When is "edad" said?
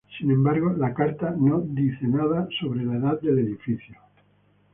2.95-3.21